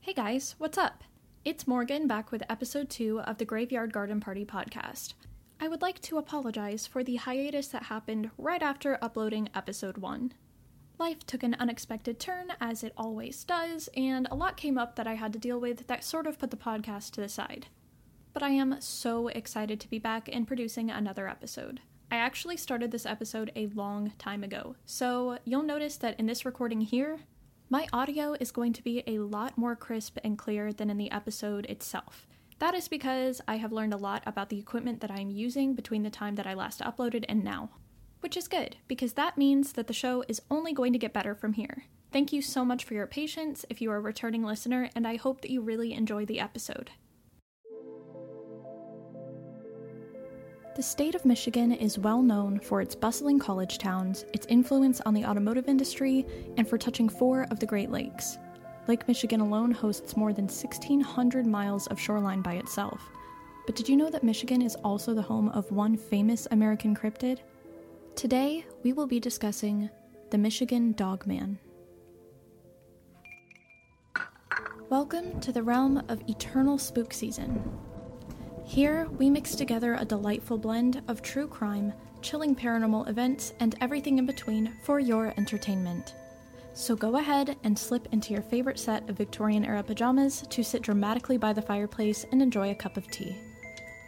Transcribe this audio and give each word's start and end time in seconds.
Hey 0.00 0.14
guys, 0.14 0.54
what's 0.58 0.78
up? 0.78 1.04
It's 1.44 1.66
Morgan 1.66 2.06
back 2.06 2.30
with 2.32 2.42
episode 2.48 2.88
2 2.88 3.20
of 3.20 3.36
the 3.36 3.44
Graveyard 3.44 3.92
Garden 3.92 4.20
Party 4.20 4.44
podcast. 4.44 5.14
I 5.60 5.68
would 5.68 5.82
like 5.82 6.00
to 6.02 6.16
apologize 6.16 6.86
for 6.86 7.04
the 7.04 7.16
hiatus 7.16 7.68
that 7.68 7.84
happened 7.84 8.30
right 8.38 8.62
after 8.62 8.98
uploading 9.02 9.50
episode 9.54 9.98
1. 9.98 10.32
Life 10.98 11.26
took 11.26 11.42
an 11.42 11.56
unexpected 11.58 12.18
turn, 12.18 12.52
as 12.60 12.82
it 12.82 12.94
always 12.96 13.44
does, 13.44 13.88
and 13.96 14.26
a 14.30 14.34
lot 14.34 14.56
came 14.56 14.78
up 14.78 14.96
that 14.96 15.06
I 15.06 15.14
had 15.14 15.32
to 15.34 15.38
deal 15.38 15.60
with 15.60 15.86
that 15.88 16.04
sort 16.04 16.26
of 16.26 16.38
put 16.38 16.50
the 16.50 16.56
podcast 16.56 17.10
to 17.12 17.20
the 17.20 17.28
side. 17.28 17.66
But 18.32 18.42
I 18.42 18.50
am 18.50 18.80
so 18.80 19.28
excited 19.28 19.78
to 19.80 19.90
be 19.90 19.98
back 19.98 20.28
and 20.32 20.46
producing 20.46 20.90
another 20.90 21.28
episode. 21.28 21.80
I 22.10 22.16
actually 22.16 22.56
started 22.56 22.92
this 22.92 23.04
episode 23.04 23.52
a 23.54 23.66
long 23.66 24.12
time 24.16 24.42
ago, 24.42 24.76
so 24.86 25.38
you'll 25.44 25.62
notice 25.62 25.96
that 25.98 26.18
in 26.18 26.26
this 26.26 26.46
recording 26.46 26.80
here, 26.80 27.18
my 27.70 27.86
audio 27.92 28.34
is 28.40 28.50
going 28.50 28.72
to 28.72 28.82
be 28.82 29.02
a 29.06 29.18
lot 29.18 29.58
more 29.58 29.76
crisp 29.76 30.16
and 30.24 30.38
clear 30.38 30.72
than 30.72 30.88
in 30.88 30.96
the 30.96 31.10
episode 31.10 31.66
itself. 31.66 32.26
That 32.60 32.74
is 32.74 32.88
because 32.88 33.42
I 33.46 33.56
have 33.56 33.72
learned 33.72 33.92
a 33.92 33.98
lot 33.98 34.22
about 34.24 34.48
the 34.48 34.58
equipment 34.58 35.00
that 35.00 35.10
I 35.10 35.20
am 35.20 35.30
using 35.30 35.74
between 35.74 36.02
the 36.02 36.08
time 36.08 36.36
that 36.36 36.46
I 36.46 36.54
last 36.54 36.80
uploaded 36.80 37.26
and 37.28 37.44
now. 37.44 37.68
Which 38.20 38.38
is 38.38 38.48
good, 38.48 38.76
because 38.88 39.12
that 39.12 39.36
means 39.36 39.72
that 39.74 39.86
the 39.86 39.92
show 39.92 40.24
is 40.28 40.40
only 40.50 40.72
going 40.72 40.94
to 40.94 40.98
get 40.98 41.12
better 41.12 41.34
from 41.34 41.52
here. 41.52 41.84
Thank 42.10 42.32
you 42.32 42.40
so 42.40 42.64
much 42.64 42.84
for 42.84 42.94
your 42.94 43.06
patience 43.06 43.66
if 43.68 43.82
you 43.82 43.90
are 43.90 43.98
a 43.98 44.00
returning 44.00 44.42
listener, 44.42 44.88
and 44.96 45.06
I 45.06 45.16
hope 45.16 45.42
that 45.42 45.50
you 45.50 45.60
really 45.60 45.92
enjoy 45.92 46.24
the 46.24 46.40
episode. 46.40 46.90
The 50.78 50.84
state 50.84 51.16
of 51.16 51.24
Michigan 51.24 51.72
is 51.72 51.98
well 51.98 52.22
known 52.22 52.60
for 52.60 52.80
its 52.80 52.94
bustling 52.94 53.40
college 53.40 53.78
towns, 53.78 54.24
its 54.32 54.46
influence 54.46 55.00
on 55.00 55.12
the 55.12 55.24
automotive 55.24 55.68
industry, 55.68 56.24
and 56.56 56.68
for 56.68 56.78
touching 56.78 57.08
four 57.08 57.48
of 57.50 57.58
the 57.58 57.66
Great 57.66 57.90
Lakes. 57.90 58.38
Lake 58.86 59.08
Michigan 59.08 59.40
alone 59.40 59.72
hosts 59.72 60.16
more 60.16 60.32
than 60.32 60.44
1,600 60.44 61.46
miles 61.48 61.88
of 61.88 61.98
shoreline 61.98 62.42
by 62.42 62.54
itself. 62.54 63.10
But 63.66 63.74
did 63.74 63.88
you 63.88 63.96
know 63.96 64.08
that 64.08 64.22
Michigan 64.22 64.62
is 64.62 64.76
also 64.84 65.14
the 65.14 65.20
home 65.20 65.48
of 65.48 65.68
one 65.72 65.96
famous 65.96 66.46
American 66.52 66.94
cryptid? 66.94 67.40
Today, 68.14 68.64
we 68.84 68.92
will 68.92 69.08
be 69.08 69.18
discussing 69.18 69.90
the 70.30 70.38
Michigan 70.38 70.92
Dogman. 70.92 71.58
Welcome 74.90 75.40
to 75.40 75.50
the 75.50 75.64
realm 75.64 76.04
of 76.08 76.22
eternal 76.28 76.78
spook 76.78 77.12
season. 77.12 77.68
Here, 78.68 79.08
we 79.16 79.30
mix 79.30 79.54
together 79.54 79.94
a 79.94 80.04
delightful 80.04 80.58
blend 80.58 81.00
of 81.08 81.22
true 81.22 81.48
crime, 81.48 81.90
chilling 82.20 82.54
paranormal 82.54 83.08
events, 83.08 83.54
and 83.60 83.74
everything 83.80 84.18
in 84.18 84.26
between 84.26 84.76
for 84.82 85.00
your 85.00 85.32
entertainment. 85.38 86.14
So 86.74 86.94
go 86.94 87.16
ahead 87.16 87.56
and 87.64 87.76
slip 87.78 88.08
into 88.12 88.34
your 88.34 88.42
favorite 88.42 88.78
set 88.78 89.08
of 89.08 89.16
Victorian 89.16 89.64
era 89.64 89.82
pajamas 89.82 90.42
to 90.50 90.62
sit 90.62 90.82
dramatically 90.82 91.38
by 91.38 91.54
the 91.54 91.62
fireplace 91.62 92.26
and 92.30 92.42
enjoy 92.42 92.70
a 92.70 92.74
cup 92.74 92.98
of 92.98 93.10
tea. 93.10 93.38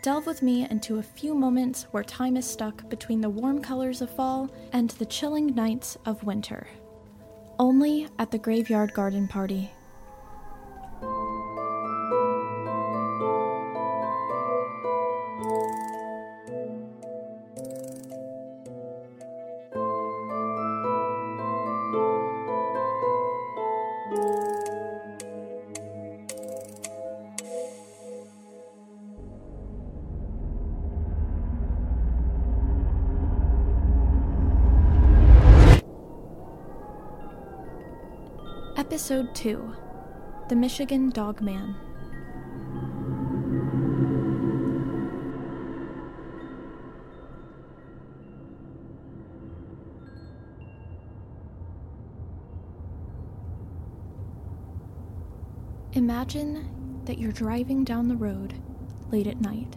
Delve 0.03 0.27
with 0.27 0.43
me 0.43 0.69
into 0.71 0.99
a 0.99 1.03
few 1.03 1.35
moments 1.35 1.87
where 1.93 2.05
time 2.05 2.37
is 2.37 2.47
stuck 2.47 2.87
between 2.91 3.23
the 3.23 3.31
warm 3.31 3.63
colors 3.63 4.03
of 4.03 4.15
fall 4.15 4.51
and 4.75 4.91
the 4.91 5.07
chilling 5.07 5.55
nights 5.55 5.97
of 6.05 6.23
winter. 6.23 6.69
Only 7.59 8.09
at 8.19 8.31
the 8.31 8.39
Graveyard 8.39 8.93
Garden 8.93 9.27
Party. 9.27 9.71
Episode 38.91 39.33
2 39.37 39.73
The 40.49 40.57
Michigan 40.57 41.11
Dogman. 41.11 41.77
Imagine 55.93 56.69
that 57.05 57.17
you're 57.17 57.31
driving 57.31 57.85
down 57.85 58.09
the 58.09 58.17
road 58.17 58.55
late 59.13 59.29
at 59.29 59.41
night. 59.41 59.77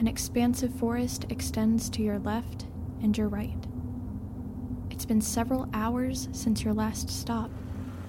An 0.00 0.08
expansive 0.08 0.74
forest 0.74 1.26
extends 1.30 1.88
to 1.90 2.02
your 2.02 2.18
left 2.18 2.66
and 3.00 3.16
your 3.16 3.28
right. 3.28 3.64
It's 4.90 5.04
been 5.04 5.20
several 5.20 5.68
hours 5.72 6.28
since 6.32 6.64
your 6.64 6.74
last 6.74 7.08
stop, 7.08 7.48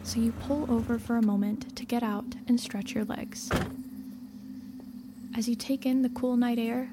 so 0.04 0.20
you 0.20 0.32
pull 0.32 0.72
over 0.72 0.98
for 0.98 1.18
a 1.18 1.22
moment 1.22 1.76
to 1.76 1.86
get 1.86 2.04
out 2.04 2.36
and 2.48 2.60
stretch 2.60 2.94
your 2.94 3.06
legs. 3.06 3.50
As 5.36 5.48
you 5.48 5.56
take 5.56 5.86
in 5.86 6.02
the 6.02 6.10
cool 6.10 6.38
night 6.38 6.58
air, 6.58 6.90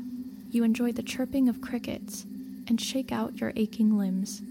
you 0.50 0.64
enjoy 0.64 0.92
the 0.92 1.02
chirping 1.02 1.48
of 1.48 1.60
crickets 1.60 2.26
and 2.68 2.80
shake 2.80 3.12
out 3.12 3.40
your 3.40 3.52
aching 3.56 3.98
limbs. 3.98 4.42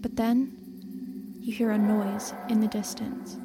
But 0.00 0.16
then, 0.16 0.52
you 1.40 1.52
hear 1.52 1.70
a 1.70 1.78
noise 1.78 2.34
in 2.48 2.60
the 2.60 2.68
distance. 2.68 3.36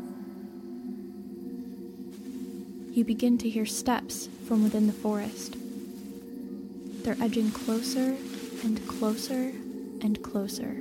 You 2.96 3.04
begin 3.04 3.38
to 3.40 3.50
hear 3.50 3.66
steps 3.66 4.30
from 4.48 4.64
within 4.64 4.88
the 4.88 4.94
forest. 4.94 5.56
They're 7.04 7.18
edging 7.22 7.52
closer 7.52 8.16
and 8.64 8.88
closer 8.88 9.52
and 10.02 10.22
closer. 10.22 10.78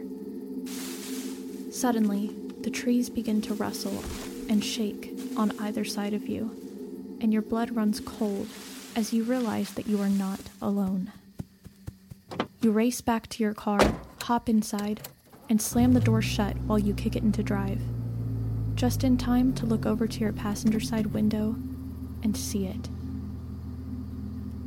Suddenly, 1.71 2.35
the 2.63 2.71
trees 2.71 3.11
begin 3.11 3.43
to 3.43 3.55
rustle 3.55 4.03
and 4.49 4.65
shake 4.65 5.13
on 5.37 5.59
either 5.59 5.85
side 5.85 6.15
of 6.15 6.29
you, 6.29 6.51
and 7.21 7.33
your 7.33 7.43
blood 7.43 7.75
runs 7.75 8.01
cold 8.01 8.47
as 8.95 9.13
you 9.13 9.25
realize 9.25 9.73
that 9.73 9.87
you 9.87 10.01
are 10.01 10.09
not 10.09 10.41
alone. 10.61 11.13
You 12.61 12.71
race 12.71 13.01
back 13.01 13.29
to 13.29 13.43
your 13.43 13.55
car, 13.55 13.81
hop 14.23 14.49
inside, 14.49 15.09
and 15.49 15.61
slam 15.61 15.93
the 15.93 16.01
door 16.01 16.23
shut 16.23 16.57
while 16.67 16.79
you 16.79 16.95
kick 16.95 17.17
it 17.17 17.23
into 17.23 17.43
drive, 17.43 17.81
just 18.75 19.03
in 19.03 19.17
time 19.17 19.53
to 19.55 19.67
look 19.67 19.85
over 19.85 20.07
to 20.07 20.21
your 20.21 20.33
passenger 20.33 20.81
side 20.81 21.07
window 21.07 21.57
and 22.23 22.37
see 22.37 22.67
it. 22.67 22.89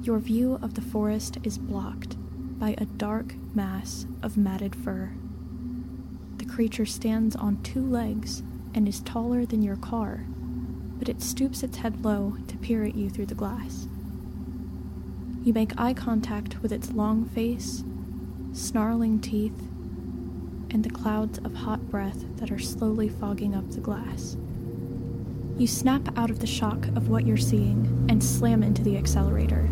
Your 0.01 0.19
view 0.19 0.59
of 0.62 0.73
the 0.73 0.81
forest 0.81 1.38
is 1.44 1.57
blocked 1.57 2.16
by 2.59 2.75
a 2.77 2.85
dark 2.85 3.33
mass 3.56 4.06
of 4.22 4.38
matted 4.38 4.75
fur. 4.75 5.12
Creature 6.55 6.85
stands 6.85 7.35
on 7.35 7.61
two 7.63 7.85
legs 7.85 8.41
and 8.73 8.88
is 8.88 9.01
taller 9.01 9.45
than 9.45 9.61
your 9.61 9.75
car, 9.75 10.23
but 10.97 11.09
it 11.09 11.21
stoops 11.21 11.63
its 11.63 11.79
head 11.79 12.05
low 12.05 12.38
to 12.47 12.55
peer 12.55 12.85
at 12.85 12.95
you 12.95 13.09
through 13.09 13.25
the 13.25 13.35
glass. 13.35 13.89
You 15.44 15.51
make 15.51 15.77
eye 15.77 15.94
contact 15.94 16.61
with 16.61 16.71
its 16.71 16.94
long 16.94 17.25
face, 17.25 17.83
snarling 18.53 19.19
teeth, 19.19 19.67
and 20.71 20.81
the 20.81 20.89
clouds 20.89 21.39
of 21.39 21.53
hot 21.53 21.89
breath 21.91 22.23
that 22.38 22.51
are 22.51 22.57
slowly 22.57 23.09
fogging 23.09 23.53
up 23.53 23.69
the 23.71 23.81
glass. 23.81 24.38
You 25.57 25.67
snap 25.67 26.17
out 26.17 26.29
of 26.29 26.39
the 26.39 26.47
shock 26.47 26.88
of 26.95 27.09
what 27.09 27.27
you're 27.27 27.35
seeing 27.35 28.07
and 28.09 28.23
slam 28.23 28.63
into 28.63 28.81
the 28.81 28.95
accelerator, 28.95 29.67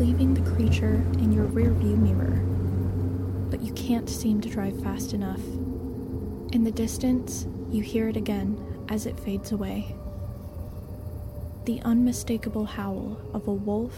leaving 0.00 0.34
the 0.34 0.50
creature 0.56 1.04
in 1.18 1.30
your 1.30 1.46
rearview 1.46 1.96
mirror. 1.96 2.42
But 3.48 3.62
you 3.62 3.72
can't 3.74 4.10
seem 4.10 4.40
to 4.40 4.48
drive 4.48 4.82
fast 4.82 5.12
enough. 5.12 5.38
In 6.54 6.62
the 6.62 6.70
distance, 6.70 7.48
you 7.68 7.82
hear 7.82 8.08
it 8.08 8.16
again 8.16 8.86
as 8.88 9.06
it 9.06 9.18
fades 9.18 9.50
away. 9.50 9.96
The 11.64 11.80
unmistakable 11.82 12.64
howl 12.64 13.20
of 13.34 13.48
a 13.48 13.52
wolf 13.52 13.92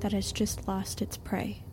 that 0.00 0.12
has 0.12 0.30
just 0.30 0.68
lost 0.68 1.00
its 1.00 1.16
prey. 1.16 1.64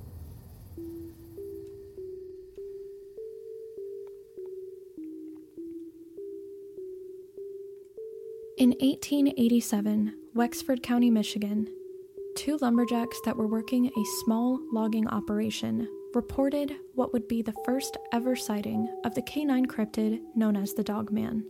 In 8.57 8.69
1887, 8.79 10.13
Wexford 10.33 10.81
County, 10.81 11.09
Michigan, 11.09 11.67
two 12.37 12.57
lumberjacks 12.61 13.19
that 13.25 13.35
were 13.35 13.47
working 13.47 13.87
a 13.87 14.23
small 14.23 14.61
logging 14.71 15.09
operation 15.09 15.89
reported 16.13 16.75
what 16.95 17.13
would 17.13 17.27
be 17.27 17.41
the 17.41 17.55
first 17.65 17.97
ever 18.11 18.35
sighting 18.35 18.87
of 19.05 19.15
the 19.15 19.21
canine 19.21 19.65
cryptid 19.65 20.21
known 20.35 20.55
as 20.55 20.73
the 20.73 20.83
Dogman. 20.83 21.45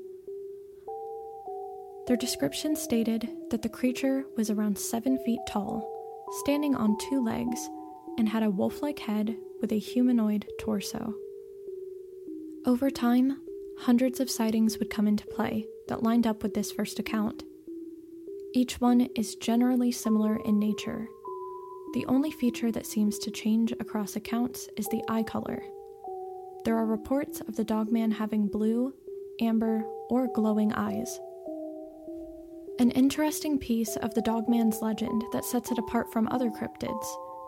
Their 2.08 2.18
description 2.18 2.76
stated 2.76 3.30
that 3.50 3.62
the 3.62 3.70
creature 3.70 4.26
was 4.36 4.50
around 4.50 4.78
seven 4.78 5.18
feet 5.26 5.40
tall, 5.48 5.88
standing 6.42 6.76
on 6.76 6.98
two 7.10 7.24
legs, 7.24 7.70
and 8.18 8.28
had 8.28 8.44
a 8.44 8.50
wolf 8.50 8.82
like 8.82 9.00
head 9.00 9.38
with 9.62 9.72
a 9.72 9.80
humanoid 9.80 10.46
torso. 10.60 11.14
Over 12.66 12.90
time, 12.90 13.42
hundreds 13.80 14.20
of 14.20 14.30
sightings 14.30 14.78
would 14.78 14.90
come 14.90 15.08
into 15.08 15.26
play 15.28 15.68
that 15.88 16.04
lined 16.04 16.28
up 16.28 16.44
with 16.44 16.54
this 16.54 16.72
first 16.72 17.00
account. 17.00 17.44
Each 18.54 18.82
one 18.82 19.08
is 19.16 19.36
generally 19.36 19.92
similar 19.92 20.38
in 20.46 20.60
nature. 20.60 21.08
The 21.94 22.06
only 22.08 22.32
feature 22.32 22.72
that 22.72 22.86
seems 22.86 23.20
to 23.20 23.32
change 23.32 23.74
across 23.74 24.16
accounts 24.16 24.70
is 24.78 24.88
the 24.88 25.04
eye 25.10 25.24
color. 25.24 25.62
There 26.64 26.78
are 26.78 26.86
reports 26.86 27.42
of 27.42 27.58
the 27.58 27.66
dogman 27.66 28.12
having 28.12 28.48
blue, 28.48 28.94
amber, 29.42 29.84
or 30.10 30.30
glowing 30.34 30.72
eyes. 30.72 31.20
An 32.80 32.92
interesting 32.92 33.60
piece 33.60 33.98
of 33.98 34.14
the 34.14 34.22
dogman's 34.22 34.82
legend 34.82 35.26
that 35.34 35.44
sets 35.44 35.70
it 35.70 35.80
apart 35.80 36.14
from 36.14 36.30
other 36.30 36.50
cryptids 36.50 37.06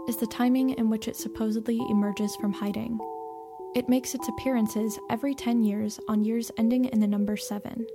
is 0.09 0.17
the 0.17 0.27
timing 0.27 0.71
in 0.71 0.89
which 0.89 1.07
it 1.07 1.15
supposedly 1.15 1.79
emerges 1.89 2.35
from 2.35 2.51
hiding. 2.51 2.99
It 3.75 3.87
makes 3.87 4.13
its 4.13 4.27
appearances 4.27 4.99
every 5.09 5.33
10 5.33 5.63
years 5.63 6.01
on 6.09 6.23
years 6.25 6.51
ending 6.57 6.85
in 6.85 6.99
the 6.99 7.07
number 7.07 7.37
7, 7.37 7.87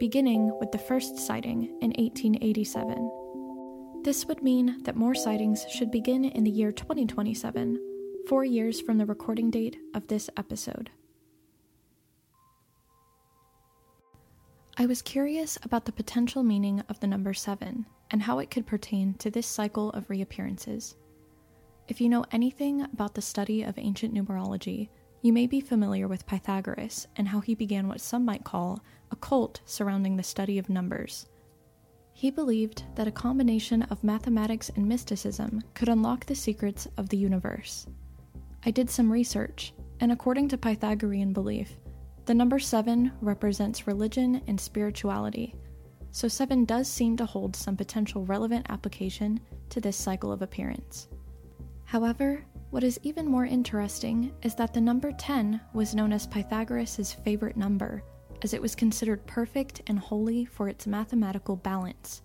beginning 0.00 0.50
with 0.58 0.72
the 0.72 0.78
first 0.78 1.18
sighting 1.18 1.78
in 1.80 1.92
1887. 1.92 3.17
This 4.02 4.26
would 4.26 4.42
mean 4.42 4.82
that 4.84 4.96
more 4.96 5.14
sightings 5.14 5.66
should 5.70 5.90
begin 5.90 6.24
in 6.24 6.44
the 6.44 6.50
year 6.50 6.70
2027, 6.70 7.78
four 8.28 8.44
years 8.44 8.80
from 8.80 8.96
the 8.96 9.04
recording 9.04 9.50
date 9.50 9.76
of 9.92 10.06
this 10.06 10.30
episode. 10.36 10.90
I 14.76 14.86
was 14.86 15.02
curious 15.02 15.58
about 15.64 15.84
the 15.84 15.92
potential 15.92 16.44
meaning 16.44 16.80
of 16.88 17.00
the 17.00 17.08
number 17.08 17.34
7 17.34 17.84
and 18.12 18.22
how 18.22 18.38
it 18.38 18.50
could 18.50 18.66
pertain 18.66 19.14
to 19.14 19.30
this 19.30 19.46
cycle 19.46 19.90
of 19.90 20.08
reappearances. 20.08 20.94
If 21.88 22.00
you 22.00 22.08
know 22.08 22.24
anything 22.30 22.82
about 22.82 23.14
the 23.14 23.20
study 23.20 23.64
of 23.64 23.76
ancient 23.78 24.14
numerology, 24.14 24.90
you 25.22 25.32
may 25.32 25.48
be 25.48 25.60
familiar 25.60 26.06
with 26.06 26.26
Pythagoras 26.26 27.08
and 27.16 27.26
how 27.26 27.40
he 27.40 27.56
began 27.56 27.88
what 27.88 28.00
some 28.00 28.24
might 28.24 28.44
call 28.44 28.80
a 29.10 29.16
cult 29.16 29.60
surrounding 29.64 30.16
the 30.16 30.22
study 30.22 30.58
of 30.58 30.68
numbers. 30.68 31.26
He 32.18 32.32
believed 32.32 32.82
that 32.96 33.06
a 33.06 33.12
combination 33.12 33.82
of 33.82 34.02
mathematics 34.02 34.72
and 34.74 34.88
mysticism 34.88 35.62
could 35.74 35.88
unlock 35.88 36.26
the 36.26 36.34
secrets 36.34 36.88
of 36.96 37.08
the 37.08 37.16
universe. 37.16 37.86
I 38.66 38.72
did 38.72 38.90
some 38.90 39.08
research, 39.08 39.72
and 40.00 40.10
according 40.10 40.48
to 40.48 40.58
Pythagorean 40.58 41.32
belief, 41.32 41.78
the 42.24 42.34
number 42.34 42.58
7 42.58 43.12
represents 43.20 43.86
religion 43.86 44.42
and 44.48 44.60
spirituality, 44.60 45.54
so 46.10 46.26
7 46.26 46.64
does 46.64 46.88
seem 46.88 47.16
to 47.18 47.24
hold 47.24 47.54
some 47.54 47.76
potential 47.76 48.26
relevant 48.26 48.66
application 48.68 49.38
to 49.68 49.80
this 49.80 49.96
cycle 49.96 50.32
of 50.32 50.42
appearance. 50.42 51.06
However, 51.84 52.44
what 52.70 52.82
is 52.82 52.98
even 53.04 53.28
more 53.28 53.46
interesting 53.46 54.32
is 54.42 54.56
that 54.56 54.74
the 54.74 54.80
number 54.80 55.12
10 55.12 55.60
was 55.72 55.94
known 55.94 56.12
as 56.12 56.26
Pythagoras' 56.26 57.12
favorite 57.12 57.56
number, 57.56 58.02
as 58.42 58.54
it 58.54 58.62
was 58.62 58.74
considered 58.74 59.26
perfect 59.26 59.82
and 59.86 59.98
holy 59.98 60.44
for 60.44 60.68
its 60.68 60.86
mathematical 60.86 61.56
balance. 61.56 62.22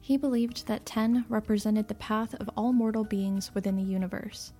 He 0.00 0.16
believed 0.16 0.66
that 0.66 0.86
10 0.86 1.24
represented 1.28 1.88
the 1.88 1.94
path 1.94 2.34
of 2.34 2.50
all 2.56 2.72
mortal 2.72 3.04
beings 3.04 3.54
within 3.54 3.76
the 3.76 3.82
universe. 3.82 4.52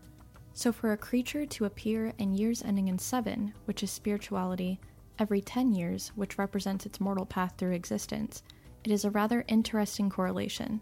So, 0.55 0.73
for 0.73 0.93
a 0.93 0.97
creature 0.97 1.45
to 1.47 1.67
appear 1.67 2.13
in 2.19 2.35
years 2.35 2.63
ending 2.63 2.89
in 2.89 2.99
7, 2.99 3.53
which 3.67 3.83
is 3.83 3.91
spirituality, 3.91 4.81
every 5.19 5.41
10 5.41 5.73
years, 5.73 6.13
which 6.15 6.39
represents 6.39 6.87
its 6.87 7.01
mortal 7.01 7.27
path 7.27 7.55
through 7.57 7.73
existence, 7.73 8.43
it 8.85 8.91
is 8.91 9.05
a 9.05 9.11
rather 9.11 9.45
interesting 9.49 10.09
correlation. 10.09 10.81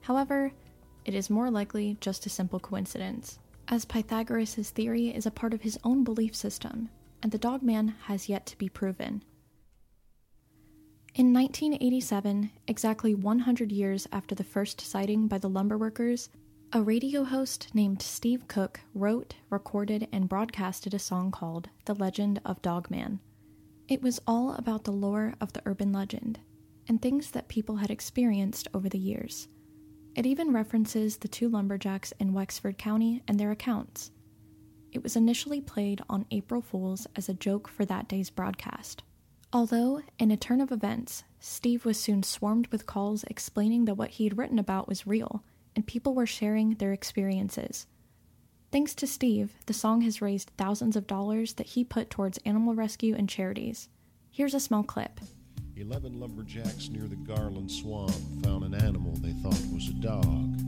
However, 0.00 0.52
it 1.04 1.14
is 1.14 1.30
more 1.30 1.50
likely 1.50 1.96
just 2.00 2.26
a 2.26 2.30
simple 2.30 2.58
coincidence, 2.58 3.38
as 3.68 3.84
Pythagoras' 3.84 4.70
theory 4.70 5.14
is 5.14 5.26
a 5.26 5.30
part 5.30 5.54
of 5.54 5.62
his 5.62 5.78
own 5.84 6.04
belief 6.04 6.34
system, 6.34 6.88
and 7.22 7.32
the 7.32 7.38
dogman 7.38 7.94
has 8.04 8.28
yet 8.28 8.46
to 8.46 8.58
be 8.58 8.68
proven. 8.68 9.22
In 11.14 11.32
1987, 11.32 12.50
exactly 12.68 13.14
100 13.14 13.72
years 13.72 14.06
after 14.12 14.34
the 14.34 14.44
first 14.44 14.80
sighting 14.80 15.28
by 15.28 15.38
the 15.38 15.48
lumberworkers, 15.48 16.28
a 16.72 16.82
radio 16.82 17.24
host 17.24 17.74
named 17.74 18.02
Steve 18.02 18.48
Cook 18.48 18.80
wrote, 18.92 19.34
recorded, 19.48 20.08
and 20.12 20.28
broadcasted 20.28 20.92
a 20.92 20.98
song 20.98 21.30
called 21.30 21.70
The 21.86 21.94
Legend 21.94 22.40
of 22.44 22.60
Dogman. 22.60 23.20
It 23.88 24.02
was 24.02 24.20
all 24.26 24.54
about 24.54 24.84
the 24.84 24.92
lore 24.92 25.34
of 25.40 25.52
the 25.52 25.62
urban 25.64 25.92
legend 25.92 26.40
and 26.88 27.00
things 27.00 27.30
that 27.30 27.48
people 27.48 27.76
had 27.76 27.90
experienced 27.90 28.68
over 28.74 28.88
the 28.88 28.98
years. 28.98 29.48
It 30.16 30.26
even 30.26 30.52
references 30.52 31.18
the 31.18 31.28
two 31.28 31.48
lumberjacks 31.48 32.12
in 32.18 32.32
Wexford 32.32 32.78
County 32.78 33.22
and 33.28 33.38
their 33.38 33.52
accounts. 33.52 34.10
It 34.96 35.02
was 35.02 35.14
initially 35.14 35.60
played 35.60 36.00
on 36.08 36.24
April 36.30 36.62
Fools 36.62 37.06
as 37.14 37.28
a 37.28 37.34
joke 37.34 37.68
for 37.68 37.84
that 37.84 38.08
day's 38.08 38.30
broadcast. 38.30 39.02
Although, 39.52 40.00
in 40.18 40.30
a 40.30 40.38
turn 40.38 40.62
of 40.62 40.72
events, 40.72 41.22
Steve 41.38 41.84
was 41.84 42.00
soon 42.00 42.22
swarmed 42.22 42.68
with 42.68 42.86
calls 42.86 43.22
explaining 43.24 43.84
that 43.84 43.98
what 43.98 44.12
he 44.12 44.24
had 44.24 44.38
written 44.38 44.58
about 44.58 44.88
was 44.88 45.06
real, 45.06 45.44
and 45.74 45.86
people 45.86 46.14
were 46.14 46.24
sharing 46.24 46.76
their 46.76 46.94
experiences. 46.94 47.86
Thanks 48.72 48.94
to 48.94 49.06
Steve, 49.06 49.52
the 49.66 49.74
song 49.74 50.00
has 50.00 50.22
raised 50.22 50.50
thousands 50.56 50.96
of 50.96 51.06
dollars 51.06 51.52
that 51.52 51.66
he 51.66 51.84
put 51.84 52.08
towards 52.08 52.38
animal 52.46 52.74
rescue 52.74 53.14
and 53.14 53.28
charities. 53.28 53.90
Here's 54.30 54.54
a 54.54 54.60
small 54.60 54.82
clip. 54.82 55.20
Eleven 55.76 56.18
lumberjacks 56.18 56.88
near 56.88 57.06
the 57.06 57.16
Garland 57.16 57.70
Swamp 57.70 58.14
found 58.42 58.64
an 58.64 58.74
animal 58.74 59.12
they 59.16 59.32
thought 59.42 59.60
was 59.74 59.90
a 59.90 60.00
dog. 60.00 60.58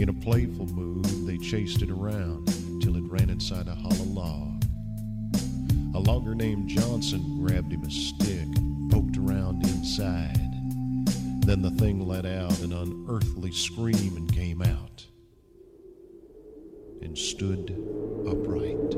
In 0.00 0.08
a 0.08 0.20
playful 0.20 0.66
mood, 0.66 1.04
they 1.28 1.38
chased 1.38 1.82
it 1.82 1.90
around 1.90 2.52
till 2.82 2.96
it 2.96 3.04
ran 3.04 3.30
inside 3.30 3.68
a 3.68 3.74
hollow 3.76 4.04
log. 4.06 4.64
A 5.94 6.00
logger 6.00 6.34
named 6.34 6.68
Johnson 6.68 7.38
grabbed 7.40 7.72
him 7.72 7.84
a 7.84 7.90
stick 7.90 8.48
and 8.56 8.90
poked 8.90 9.16
around 9.16 9.64
inside. 9.64 10.36
Then 11.46 11.62
the 11.62 11.70
thing 11.78 12.06
let 12.06 12.26
out 12.26 12.58
an 12.60 12.72
unearthly 12.72 13.52
scream 13.52 14.16
and 14.16 14.32
came 14.32 14.62
out 14.62 15.06
and 17.02 17.16
stood 17.16 17.70
upright. 18.26 18.96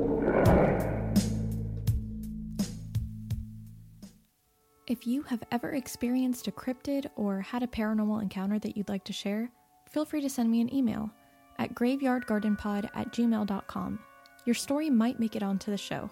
If 4.86 5.06
you 5.06 5.22
have 5.24 5.42
ever 5.50 5.72
experienced 5.72 6.46
a 6.46 6.52
cryptid 6.52 7.06
or 7.16 7.40
had 7.40 7.62
a 7.62 7.66
paranormal 7.66 8.22
encounter 8.22 8.58
that 8.60 8.76
you'd 8.76 8.88
like 8.88 9.04
to 9.04 9.12
share, 9.12 9.50
feel 9.90 10.06
free 10.06 10.22
to 10.22 10.30
send 10.30 10.50
me 10.50 10.62
an 10.62 10.74
email 10.74 11.10
at 11.58 11.74
graveyardgardenpod 11.74 12.90
at 12.94 13.12
gmail.com. 13.12 13.98
Your 14.44 14.54
story 14.54 14.90
might 14.90 15.20
make 15.20 15.36
it 15.36 15.42
onto 15.42 15.70
the 15.70 15.76
show. 15.76 16.10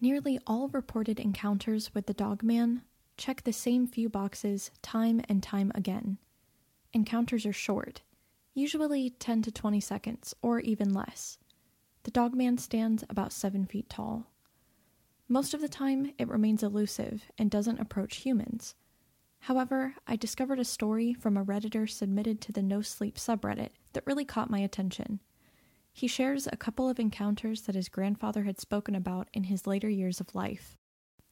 Nearly 0.00 0.38
all 0.46 0.68
reported 0.68 1.18
encounters 1.18 1.92
with 1.94 2.06
the 2.06 2.14
dogman 2.14 2.82
check 3.18 3.42
the 3.42 3.52
same 3.52 3.86
few 3.86 4.08
boxes 4.08 4.70
time 4.80 5.20
and 5.28 5.42
time 5.42 5.72
again. 5.74 6.18
Encounters 6.92 7.44
are 7.44 7.52
short, 7.52 8.00
usually 8.54 9.10
10 9.10 9.42
to 9.42 9.52
20 9.52 9.80
seconds, 9.80 10.34
or 10.40 10.60
even 10.60 10.94
less. 10.94 11.36
The 12.04 12.10
dogman 12.10 12.58
stands 12.58 13.04
about 13.10 13.32
7 13.32 13.66
feet 13.66 13.90
tall. 13.90 14.30
Most 15.28 15.52
of 15.52 15.60
the 15.60 15.68
time, 15.68 16.12
it 16.16 16.28
remains 16.28 16.62
elusive 16.62 17.24
and 17.36 17.50
doesn't 17.50 17.80
approach 17.80 18.18
humans. 18.18 18.74
However, 19.40 19.94
I 20.06 20.16
discovered 20.16 20.58
a 20.58 20.64
story 20.64 21.14
from 21.14 21.36
a 21.36 21.44
Redditor 21.44 21.88
submitted 21.88 22.40
to 22.42 22.52
the 22.52 22.62
No 22.62 22.82
Sleep 22.82 23.16
subreddit 23.16 23.70
that 23.92 24.06
really 24.06 24.24
caught 24.24 24.50
my 24.50 24.58
attention. 24.58 25.20
He 25.92 26.06
shares 26.06 26.46
a 26.46 26.56
couple 26.56 26.88
of 26.88 27.00
encounters 27.00 27.62
that 27.62 27.74
his 27.74 27.88
grandfather 27.88 28.44
had 28.44 28.60
spoken 28.60 28.94
about 28.94 29.28
in 29.32 29.44
his 29.44 29.66
later 29.66 29.88
years 29.88 30.20
of 30.20 30.34
life. 30.34 30.76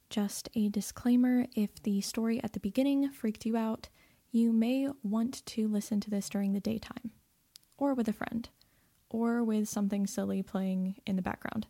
Just 0.09 0.49
a 0.55 0.69
disclaimer 0.69 1.47
if 1.55 1.81
the 1.83 2.01
story 2.01 2.41
at 2.43 2.53
the 2.53 2.59
beginning 2.59 3.09
freaked 3.11 3.45
you 3.45 3.55
out, 3.55 3.89
you 4.31 4.51
may 4.51 4.89
want 5.03 5.45
to 5.45 5.67
listen 5.67 5.99
to 6.01 6.09
this 6.09 6.29
during 6.29 6.53
the 6.53 6.59
daytime, 6.59 7.11
or 7.77 7.93
with 7.93 8.07
a 8.07 8.13
friend, 8.13 8.49
or 9.09 9.43
with 9.43 9.69
something 9.69 10.05
silly 10.07 10.41
playing 10.41 10.95
in 11.05 11.15
the 11.15 11.21
background. 11.21 11.67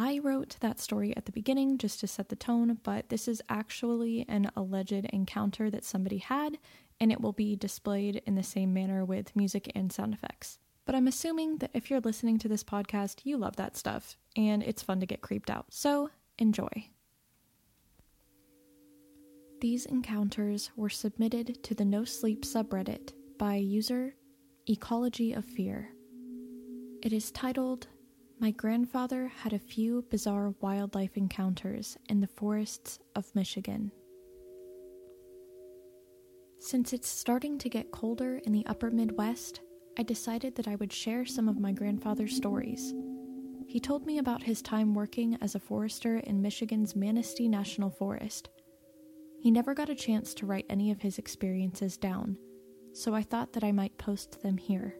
I 0.00 0.20
wrote 0.20 0.58
that 0.60 0.78
story 0.78 1.12
at 1.16 1.24
the 1.24 1.32
beginning 1.32 1.76
just 1.76 1.98
to 2.00 2.06
set 2.06 2.28
the 2.28 2.36
tone, 2.36 2.78
but 2.84 3.08
this 3.08 3.26
is 3.26 3.42
actually 3.48 4.24
an 4.28 4.48
alleged 4.54 4.92
encounter 5.12 5.70
that 5.70 5.82
somebody 5.82 6.18
had, 6.18 6.56
and 7.00 7.10
it 7.10 7.20
will 7.20 7.32
be 7.32 7.56
displayed 7.56 8.22
in 8.24 8.36
the 8.36 8.44
same 8.44 8.72
manner 8.72 9.04
with 9.04 9.34
music 9.34 9.72
and 9.74 9.92
sound 9.92 10.14
effects. 10.14 10.60
But 10.84 10.94
I'm 10.94 11.08
assuming 11.08 11.58
that 11.58 11.72
if 11.74 11.90
you're 11.90 11.98
listening 11.98 12.38
to 12.38 12.48
this 12.48 12.62
podcast, 12.62 13.22
you 13.24 13.38
love 13.38 13.56
that 13.56 13.76
stuff, 13.76 14.16
and 14.36 14.62
it's 14.62 14.84
fun 14.84 15.00
to 15.00 15.06
get 15.06 15.20
creeped 15.20 15.50
out. 15.50 15.66
So 15.70 16.10
enjoy. 16.38 16.90
These 19.60 19.84
encounters 19.84 20.70
were 20.76 20.90
submitted 20.90 21.64
to 21.64 21.74
the 21.74 21.84
No 21.84 22.04
Sleep 22.04 22.44
subreddit 22.44 23.14
by 23.36 23.56
user 23.56 24.14
Ecology 24.68 25.32
of 25.32 25.44
Fear. 25.44 25.90
It 27.02 27.12
is 27.12 27.32
titled 27.32 27.88
my 28.40 28.50
grandfather 28.52 29.26
had 29.26 29.52
a 29.52 29.58
few 29.58 30.04
bizarre 30.10 30.54
wildlife 30.60 31.16
encounters 31.16 31.96
in 32.08 32.20
the 32.20 32.28
forests 32.28 33.00
of 33.16 33.34
Michigan. 33.34 33.90
Since 36.60 36.92
it's 36.92 37.08
starting 37.08 37.58
to 37.58 37.68
get 37.68 37.90
colder 37.90 38.40
in 38.44 38.52
the 38.52 38.66
upper 38.66 38.90
Midwest, 38.90 39.60
I 39.98 40.02
decided 40.04 40.54
that 40.54 40.68
I 40.68 40.76
would 40.76 40.92
share 40.92 41.24
some 41.24 41.48
of 41.48 41.58
my 41.58 41.72
grandfather's 41.72 42.36
stories. 42.36 42.94
he 43.66 43.80
told 43.80 44.06
me 44.06 44.16
about 44.18 44.42
his 44.44 44.62
time 44.62 44.94
working 44.94 45.36
as 45.42 45.54
a 45.54 45.60
forester 45.60 46.18
in 46.18 46.40
Michigan's 46.40 46.96
Manistee 46.96 47.48
National 47.48 47.90
Forest. 47.90 48.48
He 49.40 49.50
never 49.50 49.74
got 49.74 49.90
a 49.90 49.94
chance 49.94 50.32
to 50.34 50.46
write 50.46 50.64
any 50.70 50.90
of 50.90 51.02
his 51.02 51.18
experiences 51.18 51.98
down, 51.98 52.38
so 52.94 53.14
I 53.14 53.22
thought 53.22 53.52
that 53.52 53.64
I 53.64 53.72
might 53.72 53.98
post 53.98 54.42
them 54.42 54.56
here. 54.56 54.96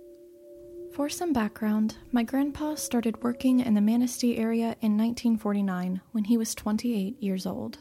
For 0.98 1.08
some 1.08 1.32
background, 1.32 1.94
my 2.10 2.24
grandpa 2.24 2.74
started 2.74 3.22
working 3.22 3.60
in 3.60 3.74
the 3.74 3.80
Manistee 3.80 4.36
area 4.36 4.74
in 4.80 4.98
1949 4.98 6.00
when 6.10 6.24
he 6.24 6.36
was 6.36 6.56
28 6.56 7.22
years 7.22 7.46
old. 7.46 7.78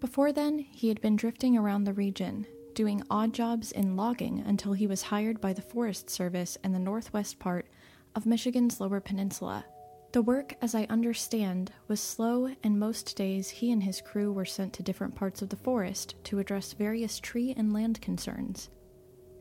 Before 0.00 0.32
then, 0.32 0.58
he 0.58 0.88
had 0.88 1.00
been 1.00 1.14
drifting 1.14 1.56
around 1.56 1.84
the 1.84 1.92
region, 1.92 2.44
doing 2.74 3.04
odd 3.08 3.32
jobs 3.32 3.70
in 3.70 3.94
logging 3.94 4.42
until 4.44 4.72
he 4.72 4.88
was 4.88 5.02
hired 5.02 5.40
by 5.40 5.52
the 5.52 5.62
Forest 5.62 6.10
Service 6.10 6.58
in 6.64 6.72
the 6.72 6.80
northwest 6.80 7.38
part 7.38 7.68
of 8.16 8.26
Michigan's 8.26 8.80
Lower 8.80 8.98
Peninsula 8.98 9.64
the 10.10 10.22
work, 10.22 10.54
as 10.60 10.74
I 10.74 10.86
understand, 10.90 11.70
was 11.86 12.00
slow, 12.00 12.48
and 12.64 12.80
most 12.80 13.14
days 13.14 13.50
he 13.50 13.70
and 13.70 13.82
his 13.82 14.00
crew 14.00 14.32
were 14.32 14.46
sent 14.46 14.72
to 14.72 14.82
different 14.82 15.14
parts 15.14 15.42
of 15.42 15.50
the 15.50 15.56
forest 15.56 16.14
to 16.24 16.38
address 16.38 16.72
various 16.72 17.20
tree 17.20 17.54
and 17.56 17.74
land 17.74 18.00
concerns. 18.00 18.70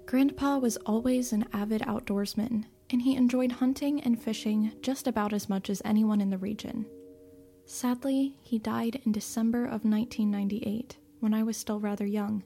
Grandpa 0.08 0.58
was 0.58 0.78
always 0.86 1.34
an 1.34 1.46
avid 1.52 1.82
outdoorsman, 1.82 2.64
and 2.90 3.02
he 3.02 3.18
enjoyed 3.18 3.52
hunting 3.52 4.00
and 4.00 4.18
fishing 4.18 4.72
just 4.82 5.06
about 5.06 5.34
as 5.34 5.50
much 5.50 5.70
as 5.70 5.82
anyone 5.84 6.22
in 6.22 6.30
the 6.30 6.38
region. 6.38 6.86
Sadly, 7.66 8.38
he 8.42 8.58
died 8.58 9.02
in 9.04 9.12
December 9.12 9.66
of 9.66 9.84
1998, 9.84 10.98
when 11.20 11.34
I 11.34 11.44
was 11.44 11.58
still 11.58 11.82
rather 11.82 12.06
young. 12.06 12.46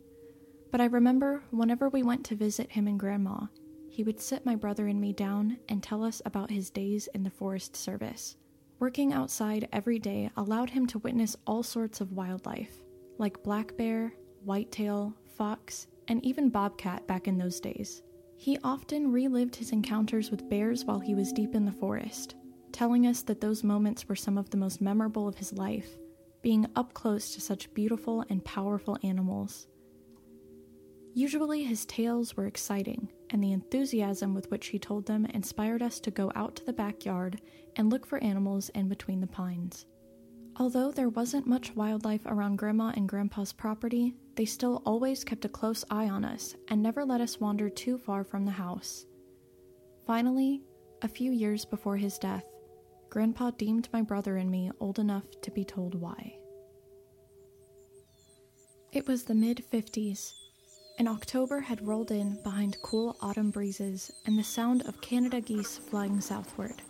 But 0.72 0.82
I 0.82 0.86
remember 0.86 1.44
whenever 1.51 1.88
we 1.88 2.01
went 2.01 2.25
to 2.25 2.36
visit 2.36 2.72
him 2.72 2.88
and 2.88 3.00
Grandma, 3.00 3.46
he 3.88 4.01
would 4.01 4.20
sit 4.20 4.44
my 4.44 4.56
brother 4.56 4.88
and 4.88 5.00
me 5.00 5.13
down 5.13 5.60
and 5.70 5.84
tell 5.84 6.03
us 6.03 6.20
about 6.25 6.50
his 6.50 6.72
days 6.72 7.08
in 7.13 7.22
the 7.22 7.30
Forest 7.30 7.75
Service. 7.75 8.38
Working 8.80 9.13
outside 9.13 9.70
every 9.72 10.00
day 10.00 10.32
allowed 10.36 10.72
him 10.72 10.88
to 10.88 10.98
witness 10.98 11.36
all 11.46 11.62
sorts 11.62 12.01
of 12.01 12.13
wildlife, 12.13 12.82
like 13.20 13.44
black 13.44 13.77
bear, 13.77 14.15
whitetail, 14.44 15.13
fox, 15.38 15.86
and 16.12 16.24
even 16.25 16.50
bobcat 16.50 17.08
back 17.08 17.25
in 17.25 17.38
those 17.38 17.62
days. 17.62 18.03
He 18.36 18.58
often 18.65 19.13
relived 19.13 19.56
his 19.56 19.72
encounters 19.72 20.30
with 20.30 20.50
bears 20.50 20.84
while 20.84 21.00
he 21.00 21.15
was 21.15 21.32
deep 21.32 21.56
in 21.56 21.63
the 21.63 21.72
forest, 21.72 22.36
telling 22.74 23.08
us 23.08 23.22
that 23.22 23.39
those 23.39 23.63
moments 23.63 24.10
were 24.10 24.15
some 24.18 24.38
of 24.38 24.50
the 24.50 24.58
most 24.58 24.82
memorable 24.82 25.25
of 25.25 25.38
his 25.38 25.53
life, 25.53 25.98
being 26.41 26.68
up 26.75 26.94
close 26.94 27.34
to 27.34 27.39
such 27.39 27.74
beautiful 27.74 28.25
and 28.30 28.44
powerful 28.44 28.98
animals. 29.03 29.68
Usually, 31.13 31.63
his 31.63 31.86
tales 31.86 32.36
were 32.36 32.46
exciting, 32.46 33.08
and 33.30 33.41
the 33.41 33.53
enthusiasm 33.53 34.34
with 34.34 34.51
which 34.51 34.68
he 34.68 34.80
told 34.80 35.06
them 35.06 35.25
inspired 35.27 35.82
us 35.82 36.01
to 36.01 36.12
go 36.12 36.30
out 36.36 36.58
to 36.58 36.65
the 36.65 36.74
backyard 36.74 37.39
and 37.77 37.89
look 37.89 38.06
for 38.06 38.22
animals 38.22 38.68
in 38.70 38.89
between 38.89 39.22
the 39.22 39.27
pines. 39.27 39.86
Although 40.58 40.91
there 40.91 41.10
wasn't 41.10 41.48
much 41.48 41.74
wildlife 41.74 42.25
around 42.25 42.58
Grandma 42.58 42.91
and 42.98 43.08
Grandpa's 43.08 43.53
property, 43.53 44.13
they 44.41 44.45
still 44.45 44.81
always 44.88 45.24
kept 45.24 45.45
a 45.45 45.50
close 45.50 45.86
eye 45.91 46.10
on 46.10 46.25
us 46.25 46.55
and 46.67 46.81
never 46.81 47.05
let 47.05 47.21
us 47.21 47.39
wander 47.39 47.69
too 47.69 47.95
far 47.95 48.24
from 48.24 48.43
the 48.43 48.50
house. 48.50 49.05
Finally, 50.07 50.63
a 51.03 51.07
few 51.07 51.31
years 51.31 51.63
before 51.63 51.95
his 51.95 52.17
death, 52.17 52.43
Grandpa 53.12 53.51
deemed 53.51 53.88
my 53.93 54.01
brother 54.01 54.38
and 54.38 54.50
me 54.50 54.71
old 54.79 54.98
enough 54.98 55.25
to 55.43 55.51
be 55.51 55.63
told 55.63 55.93
why. 55.93 56.39
It 58.91 59.05
was 59.05 59.25
the 59.25 59.36
mid 59.36 59.63
50s, 59.71 60.33
and 60.98 61.07
October 61.07 61.60
had 61.60 61.88
rolled 61.88 62.10
in 62.10 62.41
behind 62.41 62.81
cool 62.81 63.17
autumn 63.21 63.51
breezes 63.51 64.10
and 64.25 64.39
the 64.39 64.43
sound 64.43 64.81
of 64.88 65.01
Canada 65.01 65.39
geese 65.39 65.77
flying 65.77 66.19
southward. 66.19 66.81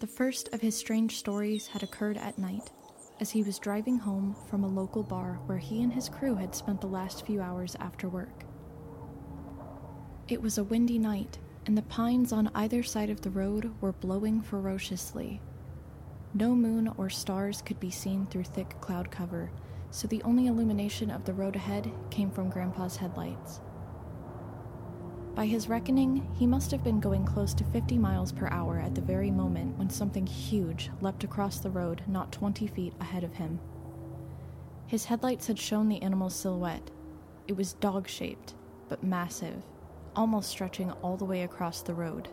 The 0.00 0.06
first 0.06 0.52
of 0.52 0.60
his 0.60 0.76
strange 0.76 1.16
stories 1.16 1.68
had 1.68 1.82
occurred 1.82 2.18
at 2.18 2.36
night, 2.36 2.68
as 3.20 3.30
he 3.30 3.42
was 3.42 3.58
driving 3.58 3.98
home 3.98 4.34
from 4.48 4.64
a 4.64 4.68
local 4.68 5.02
bar 5.02 5.38
where 5.44 5.58
he 5.58 5.82
and 5.82 5.92
his 5.92 6.08
crew 6.08 6.34
had 6.34 6.54
spent 6.54 6.80
the 6.80 6.86
last 6.86 7.26
few 7.26 7.40
hours 7.40 7.76
after 7.78 8.08
work. 8.08 8.44
It 10.26 10.40
was 10.40 10.56
a 10.56 10.64
windy 10.64 10.98
night, 10.98 11.38
and 11.66 11.76
the 11.76 11.82
pines 11.82 12.32
on 12.32 12.50
either 12.54 12.82
side 12.82 13.10
of 13.10 13.20
the 13.20 13.30
road 13.30 13.72
were 13.80 13.92
blowing 13.92 14.40
ferociously. 14.40 15.42
No 16.32 16.54
moon 16.54 16.92
or 16.96 17.10
stars 17.10 17.60
could 17.60 17.78
be 17.78 17.90
seen 17.90 18.26
through 18.26 18.44
thick 18.44 18.80
cloud 18.80 19.10
cover, 19.10 19.50
so 19.90 20.08
the 20.08 20.22
only 20.22 20.46
illumination 20.46 21.10
of 21.10 21.24
the 21.24 21.34
road 21.34 21.56
ahead 21.56 21.92
came 22.10 22.30
from 22.30 22.48
Grandpa's 22.48 22.96
headlights. 22.96 23.60
By 25.34 25.46
his 25.46 25.68
reckoning, 25.68 26.28
he 26.34 26.46
must 26.46 26.70
have 26.70 26.82
been 26.82 27.00
going 27.00 27.24
close 27.24 27.54
to 27.54 27.64
50 27.64 27.96
miles 27.98 28.32
per 28.32 28.48
hour 28.48 28.78
at 28.78 28.94
the 28.94 29.00
very 29.00 29.30
moment 29.30 29.78
when 29.78 29.88
something 29.88 30.26
huge 30.26 30.90
leapt 31.00 31.24
across 31.24 31.60
the 31.60 31.70
road 31.70 32.02
not 32.06 32.32
20 32.32 32.66
feet 32.66 32.94
ahead 33.00 33.24
of 33.24 33.34
him. 33.34 33.60
His 34.86 35.04
headlights 35.04 35.46
had 35.46 35.58
shown 35.58 35.88
the 35.88 36.02
animal's 36.02 36.34
silhouette. 36.34 36.90
It 37.46 37.56
was 37.56 37.74
dog 37.74 38.08
shaped, 38.08 38.54
but 38.88 39.04
massive, 39.04 39.62
almost 40.16 40.50
stretching 40.50 40.90
all 40.90 41.16
the 41.16 41.24
way 41.24 41.42
across 41.42 41.80
the 41.80 41.94
road. 41.94 42.28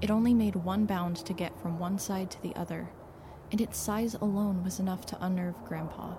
It 0.00 0.10
only 0.10 0.34
made 0.34 0.56
one 0.56 0.86
bound 0.86 1.16
to 1.18 1.32
get 1.32 1.58
from 1.60 1.78
one 1.78 1.98
side 1.98 2.30
to 2.32 2.42
the 2.42 2.54
other, 2.56 2.90
and 3.52 3.60
its 3.60 3.78
size 3.78 4.14
alone 4.14 4.64
was 4.64 4.80
enough 4.80 5.06
to 5.06 5.24
unnerve 5.24 5.64
Grandpa. 5.64 6.14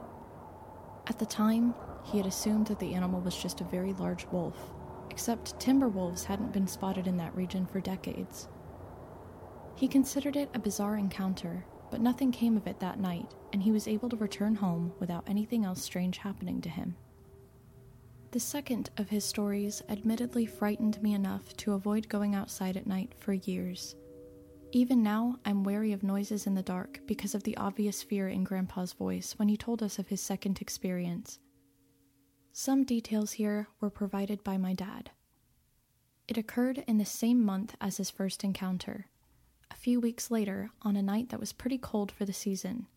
At 1.08 1.20
the 1.20 1.26
time, 1.26 1.74
he 2.04 2.18
had 2.18 2.28
assumed 2.28 2.68
that 2.68 2.80
the 2.80 2.94
animal 2.94 3.20
was 3.20 3.36
just 3.36 3.60
a 3.60 3.66
very 3.66 3.94
large 3.94 4.26
wolf, 4.28 4.56
except 5.22 5.60
timber 5.60 5.88
wolves 5.88 6.24
hadn't 6.24 6.52
been 6.52 6.66
spotted 6.66 7.06
in 7.06 7.16
that 7.16 7.36
region 7.36 7.64
for 7.68 7.80
decades. 7.80 8.48
He 9.76 9.88
considered 9.88 10.36
it 10.36 10.50
a 10.56 10.60
bizarre 10.60 10.98
encounter, 10.98 11.64
but 11.92 12.02
nothing 12.02 12.32
came 12.32 12.58
of 12.58 12.66
it 12.66 12.80
that 12.80 13.00
night, 13.00 13.36
and 13.54 13.62
he 13.62 13.72
was 13.72 13.88
able 13.88 14.10
to 14.10 14.16
return 14.16 14.56
home 14.56 14.92
without 15.00 15.30
anything 15.30 15.64
else 15.64 15.80
strange 15.80 16.18
happening 16.18 16.60
to 16.62 16.70
him. 16.70 16.96
The 18.32 18.40
second 18.40 18.90
of 18.98 19.10
his 19.10 19.24
stories 19.24 19.84
admittedly 19.90 20.48
frightened 20.48 21.00
me 21.04 21.14
enough 21.14 21.56
to 21.58 21.74
avoid 21.74 22.10
going 22.10 22.34
outside 22.34 22.76
at 22.76 22.88
night 22.88 23.14
for 23.20 23.34
years. 23.34 23.96
Even 24.72 25.04
now, 25.04 25.38
I'm 25.46 25.64
wary 25.64 25.92
of 25.92 26.02
noises 26.02 26.48
in 26.48 26.56
the 26.56 26.64
dark 26.64 27.00
because 27.06 27.36
of 27.36 27.44
the 27.44 27.58
obvious 27.58 28.02
fear 28.02 28.28
in 28.28 28.44
Grandpa's 28.44 28.94
voice 28.94 29.34
when 29.34 29.50
he 29.50 29.56
told 29.56 29.84
us 29.84 30.00
of 30.00 30.08
his 30.08 30.20
second 30.20 30.62
experience. 30.62 31.38
Some 32.54 32.84
details 32.84 33.34
here 33.34 33.70
were 33.80 33.90
provided 33.90 34.44
by 34.44 34.58
my 34.58 34.74
dad. 34.74 35.12
It 36.28 36.38
occurred 36.38 36.84
in 36.86 36.98
the 36.98 37.06
same 37.06 37.44
month 37.44 37.76
as 37.80 37.96
his 37.96 38.10
first 38.10 38.44
encounter, 38.44 39.08
a 39.70 39.76
few 39.76 40.02
weeks 40.02 40.30
later, 40.30 40.70
on 40.82 40.98
a 40.98 41.02
night 41.02 41.30
that 41.30 41.40
was 41.40 41.54
pretty 41.54 41.78
cold 41.78 42.12
for 42.12 42.26
the 42.26 42.34
season. 42.34 42.88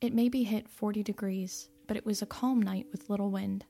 It 0.00 0.14
maybe 0.14 0.44
hit 0.44 0.68
40 0.68 1.02
degrees, 1.02 1.68
but 1.88 1.96
it 1.96 2.06
was 2.06 2.22
a 2.22 2.26
calm 2.26 2.62
night 2.62 2.86
with 2.92 3.10
little 3.10 3.32
wind. 3.32 3.64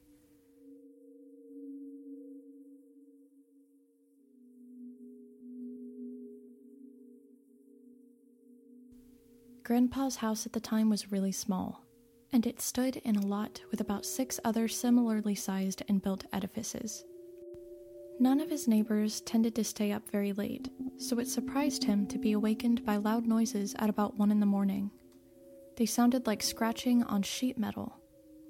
Grandpa's 9.62 10.16
house 10.16 10.44
at 10.44 10.52
the 10.52 10.60
time 10.60 10.90
was 10.90 11.10
really 11.10 11.32
small, 11.32 11.84
and 12.32 12.46
it 12.46 12.60
stood 12.60 12.96
in 12.98 13.16
a 13.16 13.26
lot 13.26 13.60
with 13.70 13.80
about 13.80 14.04
six 14.04 14.38
other 14.44 14.68
similarly 14.68 15.34
sized 15.34 15.82
and 15.88 16.02
built 16.02 16.24
edifices. 16.32 17.04
None 18.20 18.40
of 18.40 18.50
his 18.50 18.66
neighbors 18.66 19.20
tended 19.20 19.54
to 19.54 19.64
stay 19.64 19.92
up 19.92 20.10
very 20.10 20.32
late, 20.32 20.68
so 20.96 21.18
it 21.18 21.28
surprised 21.28 21.84
him 21.84 22.06
to 22.08 22.18
be 22.18 22.32
awakened 22.32 22.84
by 22.84 22.96
loud 22.96 23.26
noises 23.26 23.74
at 23.78 23.88
about 23.88 24.16
one 24.16 24.30
in 24.30 24.40
the 24.40 24.46
morning. 24.46 24.90
They 25.76 25.86
sounded 25.86 26.26
like 26.26 26.42
scratching 26.42 27.04
on 27.04 27.22
sheet 27.22 27.56
metal, 27.56 27.96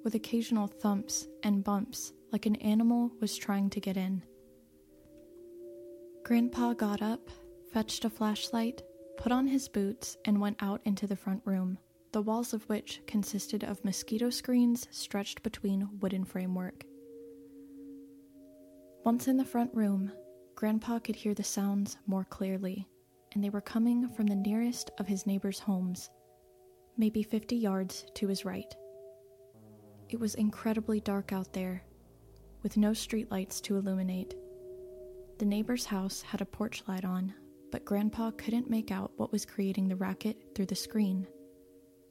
with 0.03 0.15
occasional 0.15 0.65
thumps 0.65 1.27
and 1.43 1.63
bumps 1.63 2.13
like 2.31 2.45
an 2.45 2.55
animal 2.57 3.11
was 3.21 3.37
trying 3.37 3.69
to 3.71 3.79
get 3.79 3.97
in. 3.97 4.23
Grandpa 6.23 6.73
got 6.73 7.01
up, 7.01 7.29
fetched 7.71 8.05
a 8.05 8.09
flashlight, 8.09 8.81
put 9.17 9.31
on 9.31 9.47
his 9.47 9.67
boots, 9.67 10.17
and 10.25 10.41
went 10.41 10.57
out 10.61 10.81
into 10.85 11.07
the 11.07 11.15
front 11.15 11.41
room, 11.45 11.77
the 12.11 12.21
walls 12.21 12.53
of 12.53 12.63
which 12.69 13.01
consisted 13.05 13.63
of 13.63 13.83
mosquito 13.85 14.29
screens 14.29 14.87
stretched 14.91 15.43
between 15.43 15.89
wooden 15.99 16.23
framework. 16.23 16.83
Once 19.05 19.27
in 19.27 19.37
the 19.37 19.45
front 19.45 19.73
room, 19.73 20.11
Grandpa 20.55 20.99
could 20.99 21.15
hear 21.15 21.33
the 21.33 21.43
sounds 21.43 21.97
more 22.07 22.25
clearly, 22.25 22.87
and 23.31 23.43
they 23.43 23.49
were 23.49 23.61
coming 23.61 24.07
from 24.09 24.27
the 24.27 24.35
nearest 24.35 24.91
of 24.97 25.07
his 25.07 25.25
neighbors' 25.25 25.59
homes, 25.59 26.09
maybe 26.97 27.23
50 27.23 27.55
yards 27.55 28.05
to 28.15 28.27
his 28.27 28.43
right. 28.43 28.75
It 30.09 30.19
was 30.19 30.35
incredibly 30.35 30.99
dark 30.99 31.31
out 31.31 31.53
there, 31.53 31.83
with 32.63 32.75
no 32.75 32.91
streetlights 32.91 33.61
to 33.61 33.77
illuminate. 33.77 34.35
The 35.37 35.45
neighbor's 35.45 35.85
house 35.85 36.21
had 36.21 36.41
a 36.41 36.45
porch 36.45 36.83
light 36.87 37.05
on, 37.05 37.33
but 37.71 37.85
Grandpa 37.85 38.31
couldn't 38.31 38.69
make 38.69 38.91
out 38.91 39.11
what 39.15 39.31
was 39.31 39.45
creating 39.45 39.87
the 39.87 39.95
racket 39.95 40.37
through 40.55 40.65
the 40.65 40.75
screen. 40.75 41.27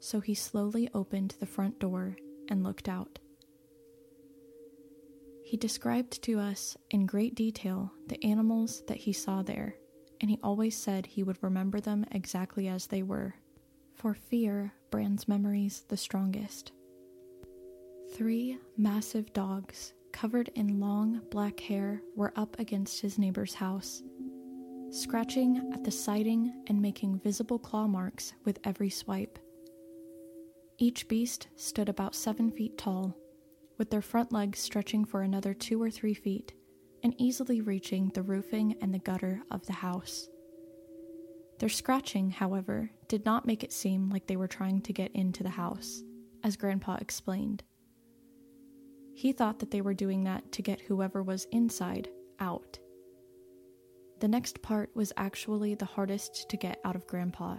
So 0.01 0.21
he 0.21 0.35
slowly 0.35 0.89
opened 0.95 1.35
the 1.41 1.47
front 1.47 1.79
door 1.79 2.17
and 2.49 2.63
looked 2.63 2.89
out. 2.89 3.19
He 5.45 5.57
described 5.57 6.23
to 6.25 6.39
us 6.39 6.77
in 6.91 7.07
great 7.07 7.35
detail 7.35 7.91
the 8.07 8.23
animals 8.25 8.83
that 8.87 8.99
he 8.99 9.13
saw 9.13 9.43
there, 9.43 9.77
and 10.21 10.31
he 10.31 10.39
always 10.43 10.77
said 10.77 11.07
he 11.07 11.23
would 11.23 11.43
remember 11.43 11.81
them 11.81 12.05
exactly 12.13 12.69
as 12.69 12.87
they 12.87 13.03
were. 13.03 13.35
For 13.95 14.15
fear 14.15 14.75
brands 14.91 15.27
memories 15.27 15.85
the 15.89 15.97
strongest. 15.97 16.73
Three 18.15 18.59
massive 18.77 19.33
dogs, 19.33 19.95
covered 20.13 20.51
in 20.55 20.81
long 20.81 21.23
black 21.31 21.61
hair, 21.61 22.03
were 22.15 22.33
up 22.37 22.59
against 22.59 23.01
his 23.01 23.19
neighbor's 23.19 23.55
house, 23.55 24.03
scratching 24.91 25.71
at 25.73 25.83
the 25.83 25.91
siding 25.91 26.63
and 26.67 26.81
making 26.81 27.21
visible 27.21 27.59
claw 27.59 27.87
marks 27.87 28.35
with 28.45 28.59
every 28.65 28.91
swipe. 28.91 29.39
Each 30.81 31.09
beast 31.09 31.49
stood 31.57 31.89
about 31.89 32.15
seven 32.15 32.53
feet 32.53 32.79
tall, 32.79 33.17
with 33.79 33.91
their 33.91 34.01
front 34.01 34.33
legs 34.33 34.61
stretching 34.61 35.05
for 35.05 35.23
another 35.23 35.53
two 35.53 35.83
or 35.83 35.91
three 35.91 36.15
feet 36.15 36.53
and 37.03 37.15
easily 37.19 37.61
reaching 37.61 38.11
the 38.15 38.23
roofing 38.23 38.77
and 38.81 38.95
the 38.95 39.01
gutter 39.01 39.43
of 39.51 39.67
the 39.67 39.73
house. 39.73 40.29
Their 41.59 41.69
scratching, 41.69 42.31
however, 42.31 42.93
did 43.09 43.25
not 43.25 43.45
make 43.45 43.65
it 43.65 43.73
seem 43.73 44.09
like 44.09 44.29
they 44.29 44.37
were 44.37 44.47
trying 44.47 44.81
to 44.83 44.93
get 44.93 45.11
into 45.13 45.43
the 45.43 45.49
house, 45.51 46.05
as 46.45 46.57
Grandpa 46.57 46.99
explained. 47.01 47.65
He 49.15 49.33
thought 49.33 49.59
that 49.59 49.73
they 49.73 49.81
were 49.81 49.95
doing 49.95 50.23
that 50.25 50.53
to 50.53 50.63
get 50.63 50.81
whoever 50.81 51.25
was 51.25 51.49
inside 51.51 52.09
out. 52.39 52.79
The 54.21 54.29
next 54.29 54.63
part 54.63 54.95
was 54.95 55.13
actually 55.17 55.75
the 55.75 55.85
hardest 55.85 56.49
to 56.51 56.57
get 56.57 56.79
out 56.85 56.95
of 56.95 57.09
Grandpa. 57.09 57.57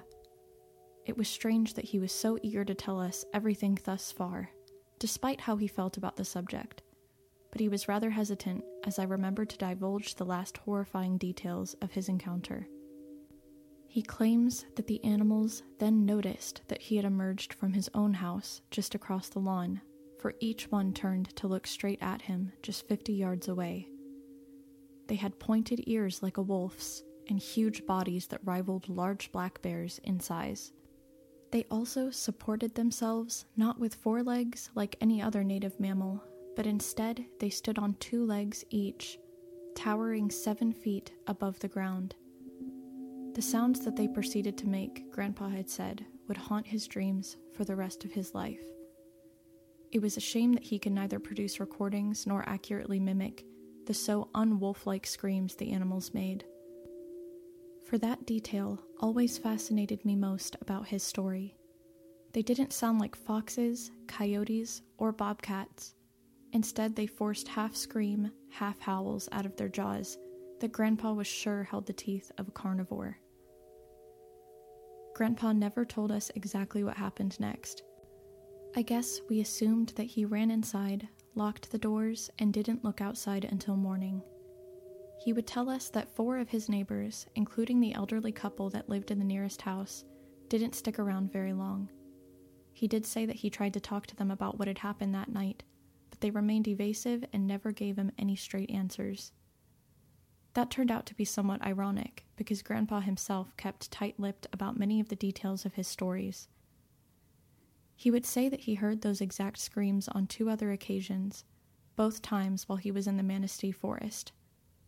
It 1.09 1.17
was 1.17 1.27
strange 1.27 1.73
that 1.73 1.85
he 1.85 1.99
was 1.99 2.13
so 2.13 2.37
eager 2.41 2.63
to 2.63 2.73
tell 2.73 3.01
us 3.01 3.25
everything 3.33 3.77
thus 3.83 4.11
far, 4.11 4.51
despite 4.97 5.41
how 5.41 5.57
he 5.57 5.67
felt 5.67 5.97
about 5.97 6.15
the 6.15 6.23
subject 6.23 6.83
but 7.51 7.61
he 7.61 7.69
was 7.69 7.87
rather 7.87 8.09
hesitant 8.09 8.63
as 8.85 8.99
I 8.99 9.03
remembered 9.03 9.49
to 9.49 9.57
divulge 9.57 10.15
the 10.15 10.25
last 10.25 10.57
horrifying 10.57 11.17
details 11.17 11.75
of 11.81 11.91
his 11.91 12.09
encounter. 12.09 12.67
He 13.87 14.03
claims 14.03 14.65
that 14.75 14.85
the 14.85 15.03
animals 15.03 15.63
then 15.79 16.05
noticed 16.05 16.61
that 16.67 16.81
he 16.81 16.95
had 16.95 17.05
emerged 17.05 17.53
from 17.53 17.73
his 17.73 17.89
own 17.95 18.13
house 18.13 18.61
just 18.69 18.93
across 18.93 19.29
the 19.29 19.39
lawn, 19.39 19.81
for 20.19 20.35
each 20.39 20.71
one 20.71 20.93
turned 20.93 21.35
to 21.37 21.47
look 21.47 21.65
straight 21.65 21.97
at 22.01 22.21
him 22.23 22.51
just 22.61 22.87
50 22.87 23.13
yards 23.13 23.47
away. 23.47 23.87
They 25.07 25.15
had 25.15 25.39
pointed 25.39 25.83
ears 25.87 26.21
like 26.21 26.37
a 26.37 26.43
wolf's 26.43 27.03
and 27.27 27.39
huge 27.39 27.85
bodies 27.87 28.27
that 28.27 28.45
rivaled 28.45 28.89
large 28.89 29.31
black 29.31 29.59
bears 29.63 29.99
in 30.03 30.19
size. 30.19 30.71
They 31.51 31.65
also 31.71 32.11
supported 32.11 32.75
themselves 32.75 33.45
not 33.57 33.79
with 33.79 33.95
forelegs 33.95 34.69
like 34.75 34.95
any 35.01 35.21
other 35.21 35.43
native 35.43 35.79
mammal, 35.79 36.23
but 36.55 36.67
instead 36.67 37.25
they 37.39 37.49
stood 37.49 37.79
on 37.79 37.95
two 37.95 38.25
legs 38.25 38.63
each, 38.69 39.17
towering 39.75 40.29
seven 40.29 40.71
feet 40.71 41.11
above 41.27 41.59
the 41.59 41.67
ground. 41.67 42.15
The 43.33 43.41
sounds 43.41 43.83
that 43.85 43.95
they 43.95 44.07
proceeded 44.07 44.57
to 44.59 44.67
make, 44.67 45.11
Grandpa 45.11 45.49
had 45.49 45.69
said, 45.69 46.05
would 46.27 46.37
haunt 46.37 46.67
his 46.67 46.87
dreams 46.87 47.37
for 47.53 47.63
the 47.63 47.75
rest 47.75 48.03
of 48.05 48.11
his 48.11 48.35
life. 48.35 48.61
It 49.91 50.01
was 50.01 50.17
a 50.17 50.21
shame 50.21 50.53
that 50.53 50.63
he 50.63 50.77
could 50.77 50.91
neither 50.91 51.19
produce 51.19 51.59
recordings 51.59 52.27
nor 52.27 52.47
accurately 52.47 52.99
mimic 52.99 53.45
the 53.89 53.93
so 53.95 54.29
unwolf 54.35 54.85
like 54.85 55.07
screams 55.07 55.55
the 55.55 55.71
animals 55.71 56.13
made. 56.13 56.45
For 57.89 57.97
that 57.97 58.27
detail 58.27 58.79
always 58.99 59.39
fascinated 59.39 60.05
me 60.05 60.15
most 60.15 60.55
about 60.61 60.89
his 60.89 61.01
story. 61.01 61.55
They 62.33 62.43
didn't 62.43 62.71
sound 62.71 62.99
like 62.99 63.15
foxes, 63.15 63.89
coyotes, 64.07 64.83
or 64.99 65.11
bobcats. 65.11 65.95
Instead, 66.53 66.95
they 66.95 67.07
forced 67.07 67.47
half 67.47 67.75
scream, 67.75 68.31
half 68.51 68.79
howls 68.79 69.27
out 69.31 69.47
of 69.47 69.55
their 69.57 69.69
jaws 69.69 70.19
that 70.59 70.71
Grandpa 70.71 71.13
was 71.13 71.25
sure 71.25 71.63
held 71.63 71.87
the 71.87 71.93
teeth 71.93 72.31
of 72.37 72.47
a 72.47 72.51
carnivore. 72.51 73.17
Grandpa 75.15 75.53
never 75.53 75.83
told 75.83 76.11
us 76.11 76.29
exactly 76.35 76.83
what 76.83 76.95
happened 76.95 77.39
next. 77.39 77.81
I 78.75 78.83
guess 78.83 79.19
we 79.31 79.41
assumed 79.41 79.93
that 79.95 80.03
he 80.03 80.25
ran 80.25 80.51
inside, 80.51 81.07
locked 81.33 81.71
the 81.71 81.79
doors, 81.79 82.29
and 82.37 82.53
didn't 82.53 82.83
look 82.83 83.01
outside 83.01 83.45
until 83.45 83.75
morning. 83.75 84.21
He 85.19 85.33
would 85.33 85.45
tell 85.45 85.69
us 85.69 85.89
that 85.89 86.15
four 86.15 86.37
of 86.37 86.49
his 86.49 86.69
neighbors, 86.69 87.27
including 87.35 87.81
the 87.81 87.93
elderly 87.93 88.31
couple 88.31 88.69
that 88.69 88.87
lived 88.87 89.11
in 89.11 89.19
the 89.19 89.25
nearest 89.25 89.61
house, 89.61 90.05
didn't 90.47 90.75
stick 90.75 90.97
around 90.97 91.31
very 91.31 91.51
long. 91.51 91.89
He 92.71 92.87
did 92.87 93.05
say 93.05 93.25
that 93.25 93.35
he 93.35 93.49
tried 93.49 93.73
to 93.73 93.81
talk 93.81 94.07
to 94.07 94.15
them 94.15 94.31
about 94.31 94.57
what 94.57 94.69
had 94.69 94.77
happened 94.77 95.13
that 95.13 95.27
night, 95.27 95.63
but 96.09 96.21
they 96.21 96.31
remained 96.31 96.69
evasive 96.69 97.25
and 97.33 97.45
never 97.45 97.73
gave 97.73 97.97
him 97.97 98.13
any 98.17 98.37
straight 98.37 98.69
answers. 98.71 99.33
That 100.53 100.71
turned 100.71 100.89
out 100.89 101.05
to 101.07 101.15
be 101.15 101.25
somewhat 101.25 101.61
ironic, 101.61 102.25
because 102.37 102.61
Grandpa 102.61 103.01
himself 103.01 103.55
kept 103.57 103.91
tight 103.91 104.17
lipped 104.17 104.47
about 104.53 104.79
many 104.79 105.01
of 105.01 105.09
the 105.09 105.15
details 105.17 105.65
of 105.65 105.73
his 105.73 105.87
stories. 105.87 106.47
He 107.95 108.09
would 108.09 108.25
say 108.25 108.47
that 108.47 108.61
he 108.61 108.75
heard 108.75 109.01
those 109.01 109.19
exact 109.19 109.57
screams 109.57 110.07
on 110.07 110.27
two 110.27 110.49
other 110.49 110.71
occasions, 110.71 111.43
both 111.97 112.21
times 112.21 112.69
while 112.69 112.77
he 112.77 112.91
was 112.91 113.05
in 113.05 113.17
the 113.17 113.23
Manistee 113.23 113.73
Forest, 113.73 114.31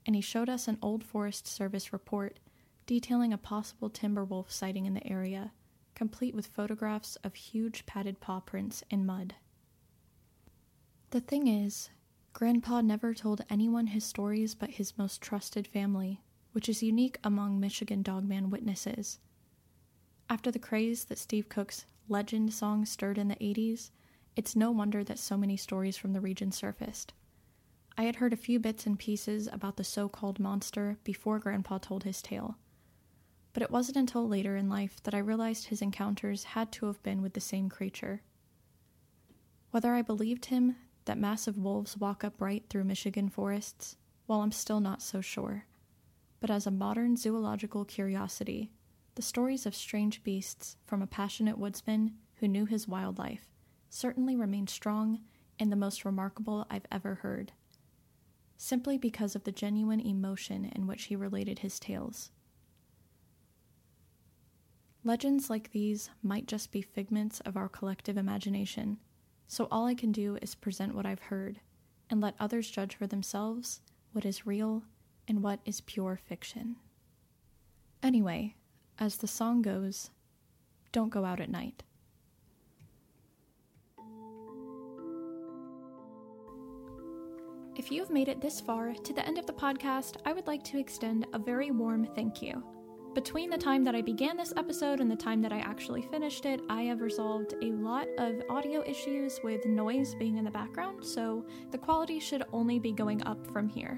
and 0.06 0.16
he 0.16 0.22
showed 0.22 0.50
us 0.50 0.68
an 0.68 0.78
old 0.82 1.04
Forest 1.04 1.48
Service 1.48 1.94
report 1.94 2.40
detailing 2.86 3.32
a 3.32 3.38
possible 3.38 3.90
timber 3.90 4.26
wolf 4.26 4.52
sighting 4.52 4.86
in 4.86 4.94
the 4.94 5.08
area, 5.08 5.52
complete 5.96 6.36
with 6.36 6.48
photographs 6.48 7.16
of 7.18 7.36
huge 7.36 7.86
padded 7.86 8.20
paw 8.20 8.40
prints 8.40 8.84
in 8.90 9.06
mud. 9.06 9.36
The 11.12 11.22
thing 11.22 11.48
is, 11.48 11.90
Grandpa 12.34 12.82
never 12.82 13.14
told 13.14 13.46
anyone 13.50 13.88
his 13.88 14.06
stories 14.06 14.56
but 14.56 14.72
his 14.72 14.98
most 14.98 15.22
trusted 15.22 15.68
family, 15.68 16.22
which 16.54 16.70
is 16.70 16.82
unique 16.82 17.20
among 17.24 17.60
Michigan 17.60 18.02
Dogman 18.02 18.50
witnesses. 18.50 19.20
After 20.30 20.50
the 20.50 20.60
craze 20.60 21.06
that 21.06 21.18
Steve 21.18 21.50
Cook's 21.50 21.86
legend 22.08 22.54
song 22.54 22.86
stirred 22.86 23.18
in 23.18 23.28
the 23.28 23.36
80s, 23.36 23.92
it's 24.36 24.56
no 24.56 24.72
wonder 24.72 25.04
that 25.04 25.20
so 25.20 25.36
many 25.36 25.58
stories 25.58 25.98
from 25.98 26.14
the 26.14 26.22
region 26.22 26.52
surfaced. 26.52 27.14
I 27.97 28.04
had 28.04 28.17
heard 28.17 28.34
a 28.34 28.38
few 28.38 28.60
bits 28.60 28.86
and 28.86 28.97
pieces 28.97 29.47
about 29.51 29.77
the 29.77 29.84
so 29.84 30.08
called 30.08 30.39
monster 30.39 30.97
before 31.04 31.39
Grandpa 31.39 31.77
told 31.77 32.04
his 32.04 32.21
tale. 32.21 32.58
But 33.54 33.63
it 33.63 33.71
wasn't 33.71 33.97
until 33.97 34.27
later 34.27 34.56
in 34.56 34.69
life 34.69 35.04
that 35.04 35.13
I 35.13 35.19
realized 35.19 35.67
his 35.67 35.82
encounters 35.82 36.45
had 36.45 36.71
to 36.73 36.86
have 36.86 37.04
been 37.04 37.21
with 37.21 37.34
the 37.34 37.41
same 37.41 37.69
creature. 37.69 38.21
Whether 39.71 39.93
I 39.93 40.01
believed 40.01 40.45
him, 40.45 40.75
that 41.06 41.17
massive 41.17 41.58
wolves 41.58 41.97
walk 41.97 42.23
upright 42.23 42.65
through 42.69 42.86
Michigan 42.86 43.30
forests? 43.30 43.97
Well, 44.27 44.41
I'm 44.41 44.51
still 44.51 44.80
not 44.80 45.01
so 45.01 45.19
sure. 45.19 45.65
But 46.39 46.49
as 46.49 46.65
a 46.65 46.71
modern 46.71 47.17
zoological 47.17 47.86
curiosity, 47.86 48.71
the 49.15 49.21
stories 49.21 49.65
of 49.65 49.75
strange 49.75 50.23
beasts 50.23 50.77
from 50.86 51.01
a 51.01 51.08
passionate 51.08 51.58
woodsman 51.58 52.13
who 52.36 52.47
knew 52.47 52.65
his 52.65 52.88
wildlife 52.88 53.47
certainly 53.89 54.36
remain 54.36 54.67
strong 54.67 55.19
and 55.60 55.71
the 55.71 55.75
most 55.75 56.06
remarkable 56.06 56.65
I've 56.69 56.86
ever 56.91 57.15
heard, 57.15 57.51
simply 58.62 58.95
because 58.95 59.36
of 59.36 59.43
the 59.43 59.52
genuine 59.52 60.00
emotion 60.00 60.71
in 60.76 60.86
which 60.86 61.06
he 61.06 61.15
related 61.15 61.60
his 61.60 61.80
tales. 61.80 62.30
Legends 65.04 65.50
like 65.50 65.71
these 65.71 66.12
might 66.21 66.45
just 66.45 66.71
be 66.71 66.80
figments 66.80 67.39
of 67.39 67.58
our 67.58 67.67
collective 67.67 68.17
imagination 68.17 69.00
so 69.47 69.67
all 69.71 69.88
I 69.88 69.95
can 69.95 70.12
do 70.12 70.38
is 70.43 70.54
present 70.54 70.93
what 70.93 71.08
I've 71.08 71.24
heard 71.24 71.60
and 72.08 72.21
let 72.21 72.36
others 72.39 72.69
judge 72.69 72.93
for 72.93 73.08
themselves 73.08 73.82
what 74.12 74.26
is 74.26 74.45
real 74.45 74.84
and 75.28 75.41
what 75.41 75.60
is 75.65 75.82
pure 75.82 76.19
fiction. 76.24 76.76
Anyway, 78.04 78.54
as 79.00 79.17
the 79.17 79.28
song 79.28 79.63
goes, 79.63 80.12
don't 80.91 81.10
go 81.10 81.26
out 81.26 81.39
at 81.39 81.50
night. 81.50 81.82
If 87.78 87.90
you 87.90 88.02
have 88.02 88.10
made 88.10 88.28
it 88.28 88.42
this 88.42 88.60
far 88.60 88.94
to 88.94 89.14
the 89.14 89.26
end 89.26 89.38
of 89.38 89.46
the 89.46 89.54
podcast, 89.54 90.18
I 90.26 90.34
would 90.34 90.46
like 90.46 90.62
to 90.66 90.78
extend 90.78 91.26
a 91.34 91.40
very 91.40 91.72
warm 91.72 92.06
thank 92.06 92.42
you. 92.42 92.62
Between 93.16 93.50
the 93.50 93.58
time 93.58 93.84
that 93.86 93.96
I 93.96 94.02
began 94.02 94.36
this 94.36 94.54
episode 94.58 95.00
and 95.00 95.10
the 95.10 95.16
time 95.16 95.42
that 95.42 95.54
I 95.54 95.60
actually 95.60 96.02
finished 96.02 96.46
it, 96.46 96.60
I 96.70 96.84
have 96.84 97.00
resolved 97.00 97.54
a 97.62 97.72
lot 97.72 98.08
of 98.18 98.42
audio 98.50 98.84
issues 98.86 99.40
with 99.42 99.66
noise 99.66 100.16
being 100.16 100.38
in 100.38 100.44
the 100.44 100.52
background, 100.52 101.04
so 101.04 101.46
the 101.72 101.78
quality 101.78 102.20
should 102.20 102.44
only 102.52 102.78
be 102.78 102.92
going 102.92 103.24
up 103.24 103.46
from 103.52 103.70
here. 103.70 103.98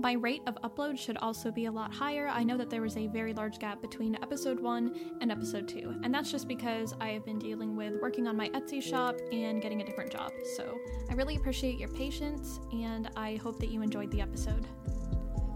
My 0.00 0.12
rate 0.12 0.42
of 0.46 0.54
upload 0.62 0.96
should 0.96 1.16
also 1.16 1.50
be 1.50 1.64
a 1.64 1.72
lot 1.72 1.92
higher. 1.92 2.28
I 2.28 2.44
know 2.44 2.56
that 2.56 2.70
there 2.70 2.82
was 2.82 2.96
a 2.96 3.08
very 3.08 3.34
large 3.34 3.58
gap 3.58 3.82
between 3.82 4.14
episode 4.22 4.60
1 4.60 5.18
and 5.20 5.32
episode 5.32 5.66
2, 5.66 6.02
and 6.04 6.14
that's 6.14 6.30
just 6.30 6.46
because 6.46 6.94
I 7.00 7.08
have 7.08 7.24
been 7.24 7.40
dealing 7.40 7.74
with 7.74 7.94
working 8.00 8.28
on 8.28 8.36
my 8.36 8.48
Etsy 8.50 8.80
shop 8.80 9.16
and 9.32 9.60
getting 9.60 9.82
a 9.82 9.84
different 9.84 10.12
job. 10.12 10.30
So 10.56 10.78
I 11.10 11.14
really 11.14 11.34
appreciate 11.34 11.80
your 11.80 11.88
patience, 11.88 12.60
and 12.70 13.10
I 13.16 13.40
hope 13.42 13.58
that 13.58 13.70
you 13.70 13.82
enjoyed 13.82 14.12
the 14.12 14.20
episode. 14.20 14.68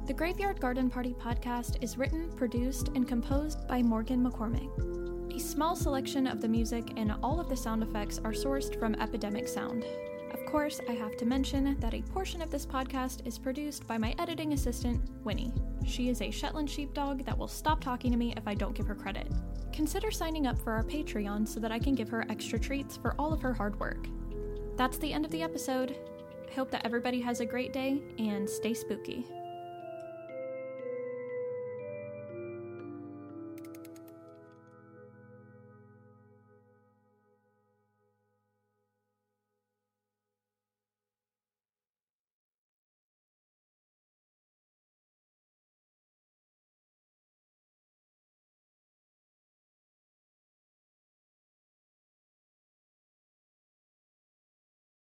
The 0.08 0.12
Graveyard 0.12 0.60
Garden 0.60 0.90
Party 0.90 1.14
podcast 1.14 1.80
is 1.80 1.96
written, 1.96 2.28
produced, 2.32 2.88
and 2.96 3.06
composed 3.06 3.68
by 3.68 3.80
Morgan 3.80 4.28
McCormick. 4.28 5.36
A 5.36 5.38
small 5.38 5.76
selection 5.76 6.26
of 6.26 6.40
the 6.40 6.48
music 6.48 6.94
and 6.96 7.14
all 7.22 7.38
of 7.38 7.48
the 7.48 7.56
sound 7.56 7.84
effects 7.84 8.18
are 8.24 8.32
sourced 8.32 8.76
from 8.76 8.96
Epidemic 8.96 9.46
Sound. 9.46 9.84
Of 10.52 10.56
course, 10.56 10.82
I 10.86 10.92
have 10.92 11.16
to 11.16 11.24
mention 11.24 11.78
that 11.80 11.94
a 11.94 12.02
portion 12.02 12.42
of 12.42 12.50
this 12.50 12.66
podcast 12.66 13.26
is 13.26 13.38
produced 13.38 13.86
by 13.86 13.96
my 13.96 14.14
editing 14.18 14.52
assistant, 14.52 15.00
Winnie. 15.24 15.50
She 15.86 16.10
is 16.10 16.20
a 16.20 16.30
Shetland 16.30 16.68
sheepdog 16.68 17.24
that 17.24 17.38
will 17.38 17.48
stop 17.48 17.80
talking 17.80 18.10
to 18.10 18.18
me 18.18 18.34
if 18.36 18.46
I 18.46 18.52
don't 18.52 18.74
give 18.74 18.86
her 18.86 18.94
credit. 18.94 19.32
Consider 19.72 20.10
signing 20.10 20.46
up 20.46 20.58
for 20.58 20.72
our 20.72 20.82
Patreon 20.84 21.48
so 21.48 21.58
that 21.58 21.72
I 21.72 21.78
can 21.78 21.94
give 21.94 22.10
her 22.10 22.26
extra 22.28 22.58
treats 22.58 22.98
for 22.98 23.14
all 23.18 23.32
of 23.32 23.40
her 23.40 23.54
hard 23.54 23.80
work. 23.80 24.06
That's 24.76 24.98
the 24.98 25.10
end 25.10 25.24
of 25.24 25.30
the 25.30 25.42
episode. 25.42 25.96
I 26.46 26.52
hope 26.52 26.70
that 26.72 26.84
everybody 26.84 27.22
has 27.22 27.40
a 27.40 27.46
great 27.46 27.72
day 27.72 28.02
and 28.18 28.46
stay 28.46 28.74
spooky. 28.74 29.24